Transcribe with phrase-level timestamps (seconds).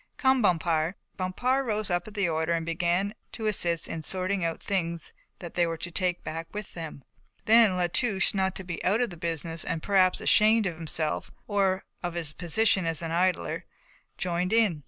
[0.17, 4.59] Come, Bompard." Bompard rose up at the order and began to assist in sorting out
[4.59, 7.03] the things they were to take back with them.
[7.45, 11.29] Then La Touche, not to be out of the business and perhaps ashamed of himself,
[11.47, 13.65] or of his position as an idler,
[14.17, 14.79] joined in.